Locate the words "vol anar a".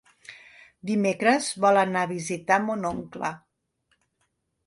1.65-2.09